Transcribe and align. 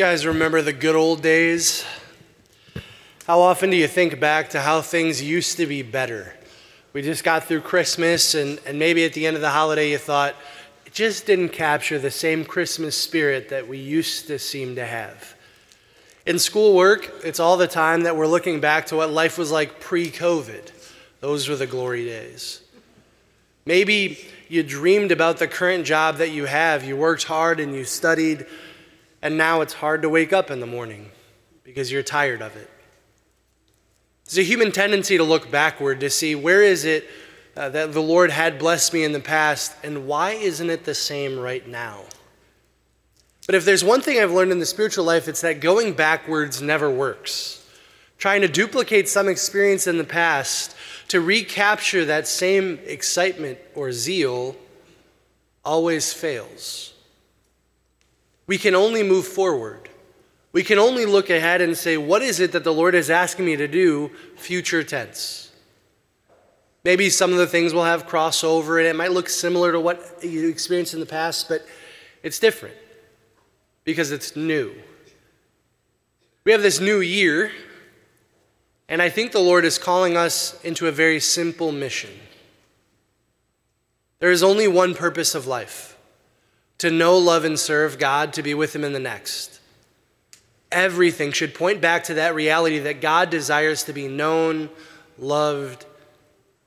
Guys 0.00 0.24
remember 0.24 0.62
the 0.62 0.72
good 0.72 0.96
old 0.96 1.20
days? 1.20 1.84
How 3.26 3.40
often 3.40 3.68
do 3.68 3.76
you 3.76 3.86
think 3.86 4.18
back 4.18 4.48
to 4.48 4.60
how 4.62 4.80
things 4.80 5.22
used 5.22 5.58
to 5.58 5.66
be 5.66 5.82
better? 5.82 6.34
We 6.94 7.02
just 7.02 7.22
got 7.22 7.44
through 7.44 7.60
Christmas, 7.60 8.34
and, 8.34 8.58
and 8.64 8.78
maybe 8.78 9.04
at 9.04 9.12
the 9.12 9.26
end 9.26 9.36
of 9.36 9.42
the 9.42 9.50
holiday, 9.50 9.90
you 9.90 9.98
thought, 9.98 10.36
it 10.86 10.94
just 10.94 11.26
didn't 11.26 11.50
capture 11.50 11.98
the 11.98 12.10
same 12.10 12.46
Christmas 12.46 12.96
spirit 12.96 13.50
that 13.50 13.68
we 13.68 13.76
used 13.76 14.26
to 14.28 14.38
seem 14.38 14.74
to 14.76 14.86
have. 14.86 15.34
In 16.24 16.38
schoolwork, 16.38 17.12
it's 17.22 17.38
all 17.38 17.58
the 17.58 17.68
time 17.68 18.04
that 18.04 18.16
we're 18.16 18.26
looking 18.26 18.58
back 18.58 18.86
to 18.86 18.96
what 18.96 19.10
life 19.10 19.36
was 19.36 19.52
like 19.52 19.80
pre 19.80 20.10
COVID. 20.10 20.72
Those 21.20 21.46
were 21.46 21.56
the 21.56 21.66
glory 21.66 22.06
days. 22.06 22.62
Maybe 23.66 24.18
you 24.48 24.62
dreamed 24.62 25.12
about 25.12 25.36
the 25.36 25.46
current 25.46 25.84
job 25.84 26.16
that 26.16 26.30
you 26.30 26.46
have. 26.46 26.84
You 26.84 26.96
worked 26.96 27.24
hard 27.24 27.60
and 27.60 27.74
you 27.74 27.84
studied, 27.84 28.46
and 29.22 29.36
now 29.36 29.60
it's 29.60 29.74
hard 29.74 30.02
to 30.02 30.08
wake 30.08 30.32
up 30.32 30.50
in 30.50 30.60
the 30.60 30.66
morning 30.66 31.10
because 31.62 31.92
you're 31.92 32.02
tired 32.02 32.42
of 32.42 32.56
it. 32.56 32.70
There's 34.24 34.38
a 34.38 34.42
human 34.48 34.72
tendency 34.72 35.16
to 35.16 35.24
look 35.24 35.50
backward 35.50 36.00
to 36.00 36.10
see 36.10 36.34
where 36.34 36.62
is 36.62 36.84
it 36.84 37.08
uh, 37.56 37.68
that 37.70 37.92
the 37.92 38.00
Lord 38.00 38.30
had 38.30 38.58
blessed 38.58 38.94
me 38.94 39.02
in 39.02 39.12
the 39.12 39.20
past, 39.20 39.74
and 39.82 40.06
why 40.06 40.32
isn't 40.32 40.70
it 40.70 40.84
the 40.84 40.94
same 40.94 41.38
right 41.38 41.66
now? 41.66 42.02
But 43.46 43.56
if 43.56 43.64
there's 43.64 43.82
one 43.82 44.00
thing 44.00 44.20
I've 44.20 44.30
learned 44.30 44.52
in 44.52 44.60
the 44.60 44.66
spiritual 44.66 45.04
life, 45.04 45.26
it's 45.26 45.40
that 45.40 45.60
going 45.60 45.94
backwards 45.94 46.62
never 46.62 46.88
works. 46.88 47.56
Trying 48.18 48.42
to 48.42 48.48
duplicate 48.48 49.08
some 49.08 49.28
experience 49.28 49.86
in 49.86 49.98
the 49.98 50.04
past 50.04 50.76
to 51.08 51.20
recapture 51.20 52.04
that 52.04 52.28
same 52.28 52.78
excitement 52.84 53.58
or 53.74 53.90
zeal 53.90 54.54
always 55.64 56.12
fails. 56.12 56.94
We 58.50 58.58
can 58.58 58.74
only 58.74 59.04
move 59.04 59.28
forward. 59.28 59.88
We 60.50 60.64
can 60.64 60.80
only 60.80 61.06
look 61.06 61.30
ahead 61.30 61.60
and 61.60 61.76
say, 61.76 61.96
what 61.96 62.20
is 62.20 62.40
it 62.40 62.50
that 62.50 62.64
the 62.64 62.72
Lord 62.72 62.96
is 62.96 63.08
asking 63.08 63.44
me 63.44 63.54
to 63.54 63.68
do, 63.68 64.10
future 64.34 64.82
tense? 64.82 65.52
Maybe 66.82 67.10
some 67.10 67.30
of 67.30 67.38
the 67.38 67.46
things 67.46 67.72
will 67.72 67.84
have 67.84 68.08
crossover 68.08 68.80
and 68.80 68.88
it 68.88 68.96
might 68.96 69.12
look 69.12 69.28
similar 69.28 69.70
to 69.70 69.78
what 69.78 70.18
you 70.24 70.48
experienced 70.48 70.94
in 70.94 70.98
the 70.98 71.06
past, 71.06 71.48
but 71.48 71.64
it's 72.24 72.40
different 72.40 72.74
because 73.84 74.10
it's 74.10 74.34
new. 74.34 74.74
We 76.42 76.50
have 76.50 76.62
this 76.62 76.80
new 76.80 76.98
year 76.98 77.52
and 78.88 79.00
I 79.00 79.10
think 79.10 79.30
the 79.30 79.38
Lord 79.38 79.64
is 79.64 79.78
calling 79.78 80.16
us 80.16 80.60
into 80.64 80.88
a 80.88 80.90
very 80.90 81.20
simple 81.20 81.70
mission. 81.70 82.10
There 84.18 84.32
is 84.32 84.42
only 84.42 84.66
one 84.66 84.96
purpose 84.96 85.36
of 85.36 85.46
life 85.46 85.96
to 86.80 86.90
know, 86.90 87.18
love, 87.18 87.44
and 87.44 87.58
serve 87.58 87.98
God, 87.98 88.32
to 88.32 88.42
be 88.42 88.54
with 88.54 88.74
Him 88.74 88.84
in 88.84 88.94
the 88.94 88.98
next. 88.98 89.60
Everything 90.72 91.30
should 91.30 91.54
point 91.54 91.82
back 91.82 92.04
to 92.04 92.14
that 92.14 92.34
reality 92.34 92.78
that 92.78 93.02
God 93.02 93.28
desires 93.28 93.84
to 93.84 93.92
be 93.92 94.08
known, 94.08 94.70
loved, 95.18 95.84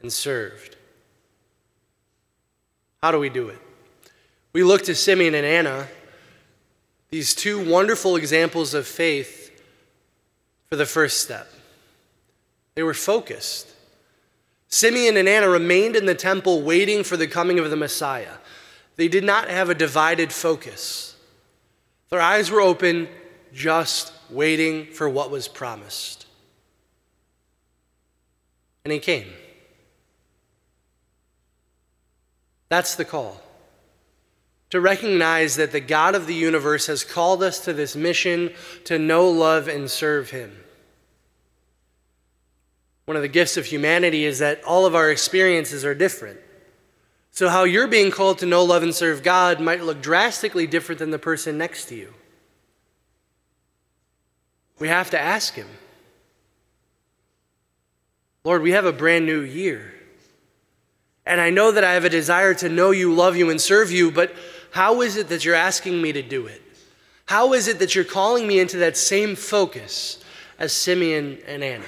and 0.00 0.10
served. 0.10 0.76
How 3.02 3.10
do 3.10 3.18
we 3.18 3.28
do 3.28 3.48
it? 3.48 3.58
We 4.54 4.62
look 4.62 4.82
to 4.84 4.94
Simeon 4.94 5.34
and 5.34 5.44
Anna, 5.44 5.88
these 7.10 7.34
two 7.34 7.62
wonderful 7.70 8.16
examples 8.16 8.72
of 8.72 8.86
faith, 8.86 9.44
for 10.70 10.76
the 10.76 10.86
first 10.86 11.20
step. 11.20 11.52
They 12.76 12.82
were 12.82 12.94
focused. 12.94 13.74
Simeon 14.68 15.18
and 15.18 15.28
Anna 15.28 15.48
remained 15.48 15.96
in 15.96 16.06
the 16.06 16.14
temple 16.14 16.62
waiting 16.62 17.04
for 17.04 17.16
the 17.16 17.26
coming 17.26 17.58
of 17.58 17.68
the 17.68 17.76
Messiah. 17.76 18.34
They 18.98 19.08
did 19.08 19.22
not 19.22 19.48
have 19.48 19.70
a 19.70 19.76
divided 19.76 20.32
focus. 20.32 21.16
Their 22.10 22.20
eyes 22.20 22.50
were 22.50 22.60
open, 22.60 23.08
just 23.54 24.12
waiting 24.28 24.86
for 24.86 25.08
what 25.08 25.30
was 25.30 25.46
promised. 25.46 26.26
And 28.84 28.92
he 28.92 28.98
came. 28.98 29.28
That's 32.70 32.96
the 32.96 33.04
call. 33.04 33.40
To 34.70 34.80
recognize 34.80 35.54
that 35.56 35.70
the 35.70 35.80
God 35.80 36.16
of 36.16 36.26
the 36.26 36.34
universe 36.34 36.88
has 36.88 37.04
called 37.04 37.40
us 37.40 37.60
to 37.60 37.72
this 37.72 37.94
mission 37.94 38.52
to 38.84 38.98
know, 38.98 39.30
love, 39.30 39.68
and 39.68 39.88
serve 39.88 40.30
him. 40.30 40.64
One 43.04 43.16
of 43.16 43.22
the 43.22 43.28
gifts 43.28 43.56
of 43.56 43.66
humanity 43.66 44.24
is 44.24 44.40
that 44.40 44.64
all 44.64 44.86
of 44.86 44.96
our 44.96 45.08
experiences 45.08 45.84
are 45.84 45.94
different. 45.94 46.40
So, 47.38 47.48
how 47.48 47.62
you're 47.62 47.86
being 47.86 48.10
called 48.10 48.38
to 48.38 48.46
know, 48.46 48.64
love, 48.64 48.82
and 48.82 48.92
serve 48.92 49.22
God 49.22 49.60
might 49.60 49.84
look 49.84 50.02
drastically 50.02 50.66
different 50.66 50.98
than 50.98 51.12
the 51.12 51.20
person 51.20 51.56
next 51.56 51.84
to 51.84 51.94
you. 51.94 52.12
We 54.80 54.88
have 54.88 55.10
to 55.10 55.20
ask 55.20 55.54
Him 55.54 55.68
Lord, 58.42 58.60
we 58.62 58.72
have 58.72 58.86
a 58.86 58.92
brand 58.92 59.24
new 59.24 59.42
year. 59.42 59.94
And 61.24 61.40
I 61.40 61.50
know 61.50 61.70
that 61.70 61.84
I 61.84 61.92
have 61.92 62.04
a 62.04 62.10
desire 62.10 62.54
to 62.54 62.68
know 62.68 62.90
you, 62.90 63.14
love 63.14 63.36
you, 63.36 63.50
and 63.50 63.60
serve 63.60 63.92
you, 63.92 64.10
but 64.10 64.34
how 64.72 65.00
is 65.02 65.16
it 65.16 65.28
that 65.28 65.44
you're 65.44 65.54
asking 65.54 66.02
me 66.02 66.12
to 66.12 66.22
do 66.22 66.46
it? 66.46 66.60
How 67.26 67.52
is 67.52 67.68
it 67.68 67.78
that 67.78 67.94
you're 67.94 68.02
calling 68.02 68.48
me 68.48 68.58
into 68.58 68.78
that 68.78 68.96
same 68.96 69.36
focus 69.36 70.18
as 70.58 70.72
Simeon 70.72 71.38
and 71.46 71.62
Anna? 71.62 71.84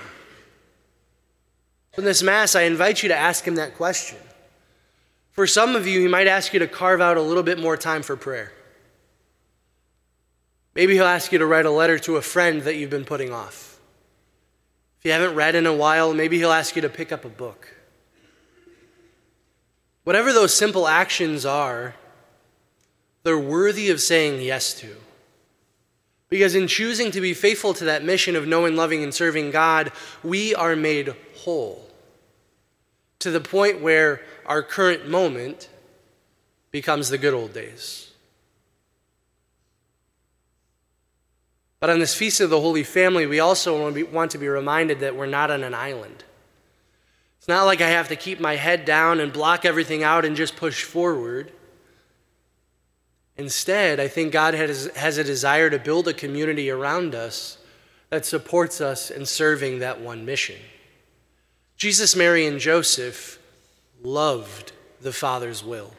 In 1.98 2.04
this 2.04 2.22
Mass, 2.22 2.54
I 2.54 2.62
invite 2.62 3.02
you 3.02 3.08
to 3.08 3.16
ask 3.16 3.44
him 3.44 3.56
that 3.56 3.74
question. 3.74 4.18
For 5.32 5.46
some 5.46 5.76
of 5.76 5.86
you, 5.86 6.00
he 6.00 6.08
might 6.08 6.26
ask 6.26 6.52
you 6.52 6.58
to 6.60 6.66
carve 6.68 7.00
out 7.00 7.16
a 7.16 7.22
little 7.22 7.42
bit 7.42 7.58
more 7.58 7.76
time 7.76 8.02
for 8.02 8.16
prayer. 8.16 8.52
Maybe 10.74 10.94
he'll 10.94 11.04
ask 11.04 11.32
you 11.32 11.38
to 11.38 11.46
write 11.46 11.66
a 11.66 11.70
letter 11.70 11.98
to 12.00 12.16
a 12.16 12.22
friend 12.22 12.62
that 12.62 12.76
you've 12.76 12.90
been 12.90 13.04
putting 13.04 13.32
off. 13.32 13.78
If 14.98 15.06
you 15.06 15.12
haven't 15.12 15.34
read 15.34 15.54
in 15.54 15.66
a 15.66 15.74
while, 15.74 16.14
maybe 16.14 16.38
he'll 16.38 16.52
ask 16.52 16.76
you 16.76 16.82
to 16.82 16.88
pick 16.88 17.10
up 17.10 17.24
a 17.24 17.28
book. 17.28 17.74
Whatever 20.04 20.32
those 20.32 20.54
simple 20.54 20.86
actions 20.86 21.44
are, 21.44 21.94
they're 23.22 23.38
worthy 23.38 23.90
of 23.90 24.00
saying 24.00 24.42
yes 24.42 24.74
to. 24.80 24.96
Because 26.28 26.54
in 26.54 26.68
choosing 26.68 27.10
to 27.10 27.20
be 27.20 27.34
faithful 27.34 27.74
to 27.74 27.84
that 27.84 28.04
mission 28.04 28.36
of 28.36 28.46
knowing, 28.46 28.76
loving, 28.76 29.02
and 29.02 29.12
serving 29.12 29.50
God, 29.50 29.90
we 30.22 30.54
are 30.54 30.76
made 30.76 31.14
whole 31.36 31.89
to 33.20 33.30
the 33.30 33.40
point 33.40 33.80
where 33.80 34.22
our 34.46 34.62
current 34.62 35.08
moment 35.08 35.68
becomes 36.70 37.08
the 37.08 37.18
good 37.18 37.34
old 37.34 37.52
days. 37.52 38.10
But 41.78 41.90
on 41.90 41.98
this 41.98 42.14
Feast 42.14 42.40
of 42.40 42.50
the 42.50 42.60
Holy 42.60 42.82
Family, 42.82 43.26
we 43.26 43.40
also 43.40 43.80
want 44.12 44.30
to 44.32 44.38
be 44.38 44.48
reminded 44.48 45.00
that 45.00 45.16
we're 45.16 45.26
not 45.26 45.50
on 45.50 45.62
an 45.62 45.72
island. 45.72 46.24
It's 47.38 47.48
not 47.48 47.64
like 47.64 47.80
I 47.80 47.88
have 47.88 48.08
to 48.08 48.16
keep 48.16 48.38
my 48.38 48.56
head 48.56 48.84
down 48.84 49.18
and 49.18 49.32
block 49.32 49.64
everything 49.64 50.02
out 50.02 50.26
and 50.26 50.36
just 50.36 50.56
push 50.56 50.84
forward. 50.84 51.52
Instead, 53.38 53.98
I 53.98 54.08
think 54.08 54.30
God 54.30 54.52
has, 54.52 54.90
has 54.94 55.16
a 55.16 55.24
desire 55.24 55.70
to 55.70 55.78
build 55.78 56.06
a 56.06 56.12
community 56.12 56.68
around 56.68 57.14
us 57.14 57.56
that 58.10 58.26
supports 58.26 58.82
us 58.82 59.10
in 59.10 59.24
serving 59.24 59.78
that 59.78 60.02
one 60.02 60.26
mission. 60.26 60.56
Jesus, 61.80 62.14
Mary, 62.14 62.46
and 62.46 62.60
Joseph 62.60 63.38
loved 64.02 64.72
the 65.00 65.14
Father's 65.14 65.64
will, 65.64 65.94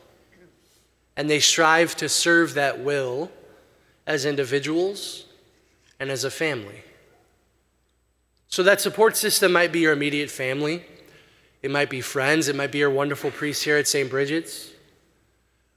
and 1.18 1.28
they 1.28 1.40
strive 1.40 1.96
to 1.96 2.08
serve 2.08 2.53
that 2.53 2.81
will 2.81 3.31
as 4.06 4.24
individuals 4.24 5.25
and 6.00 6.12
as 6.12 6.24
a 6.24 6.30
family. 6.30 6.84
So, 8.47 8.62
that 8.62 8.80
support 8.80 9.18
system 9.18 9.53
might 9.53 9.72
be 9.72 9.80
your 9.80 9.94
immediate 9.94 10.30
family, 10.30 10.86
it 11.64 11.72
might 11.72 11.90
be 11.90 12.00
friends, 12.00 12.47
it 12.47 12.56
might 12.56 12.72
be 12.72 12.78
your 12.78 12.91
wonderful 12.91 13.31
priest 13.31 13.64
here 13.64 13.78
at 13.78 13.88
St. 13.88 14.08
Bridget's. 14.08 14.70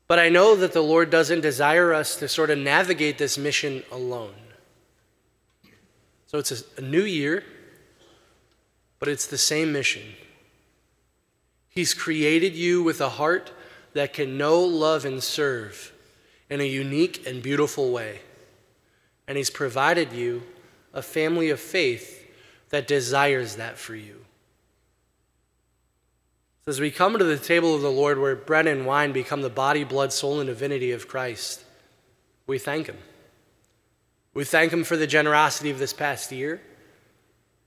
But 0.07 0.19
I 0.19 0.29
know 0.29 0.55
that 0.55 0.75
the 0.75 0.83
Lord 0.83 1.09
doesn't 1.09 1.41
desire 1.41 1.95
us 1.95 2.17
to 2.17 2.29
sort 2.29 2.51
of 2.51 2.59
navigate 2.59 3.17
this 3.17 3.39
mission 3.39 3.83
alone. 3.91 4.35
So 6.27 6.37
it's 6.37 6.63
a, 6.77 6.83
new 6.83 7.05
year, 7.05 7.43
but 8.99 9.09
it's 9.09 9.27
the 9.27 9.39
same 9.39 9.73
mission. 9.73 10.03
He's 11.69 11.95
created 11.95 12.55
you 12.55 12.83
with 12.83 13.01
a 13.01 13.11
heart 13.11 13.53
that 13.95 14.13
can 14.13 14.39
know, 14.39 14.61
love, 14.61 15.05
and 15.05 15.23
serve 15.23 15.93
in 16.49 16.61
a 16.61 16.65
unique 16.65 17.27
and 17.27 17.43
beautiful 17.43 17.91
way. 17.91 18.21
And 19.27 19.37
He's 19.37 19.51
provided 19.51 20.13
you 20.13 20.43
a 20.93 21.03
family 21.03 21.51
of 21.51 21.59
faith 21.59 22.31
that 22.71 22.87
desires 22.87 23.57
that 23.57 23.79
for 23.79 23.95
you. 23.95 24.25
So 26.65 26.71
as 26.71 26.81
we 26.81 26.91
come 26.91 27.19
to 27.19 27.25
the 27.25 27.39
table 27.39 27.75
of 27.75 27.83
the 27.83 27.91
Lord 27.91 28.19
where 28.19 28.37
bread 28.37 28.67
and 28.67 28.87
wine 28.87 29.13
become 29.13 29.43
the 29.43 29.51
body, 29.51 29.85
blood, 29.85 30.13
soul, 30.13 30.41
and 30.41 30.47
divinity 30.47 30.93
of 30.93 31.09
Christ, 31.09 31.63
we 32.47 32.59
thank 32.59 32.87
Him. 32.87 32.99
We 34.33 34.45
thank 34.45 34.73
Him 34.73 34.85
for 34.85 34.97
the 34.97 35.07
generosity 35.07 35.71
of 35.71 35.79
this 35.79 35.93
past 35.93 36.33
year. 36.33 36.61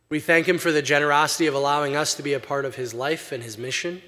We 0.10 0.20
thank 0.20 0.48
Him 0.48 0.58
for 0.58 0.72
the 0.72 0.82
generosity 0.82 1.48
of 1.48 1.54
allowing 1.54 1.96
us 1.96 2.16
to 2.16 2.24
be 2.24 2.34
a 2.34 2.40
part 2.40 2.66
of 2.66 2.76
His 2.76 2.94
life 2.94 3.32
and 3.32 3.44
His 3.44 3.58
mission. 3.58 4.02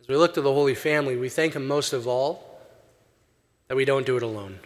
As 0.00 0.08
we 0.08 0.16
look 0.16 0.34
to 0.34 0.40
the 0.40 0.52
Holy 0.52 0.74
Family, 0.74 1.16
we 1.16 1.28
thank 1.28 1.54
Him 1.54 1.66
most 1.66 1.92
of 1.92 2.06
all 2.06 2.60
that 3.68 3.76
we 3.76 3.84
don't 3.84 4.06
do 4.06 4.16
it 4.16 4.22
alone. 4.22 4.60